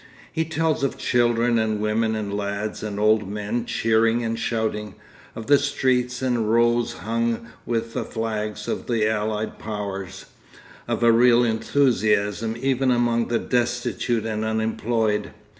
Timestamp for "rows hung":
6.51-7.47